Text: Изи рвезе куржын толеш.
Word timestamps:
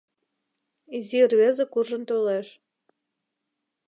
Изи 0.97 1.21
рвезе 1.31 1.65
куржын 1.71 2.03
толеш. 2.09 2.47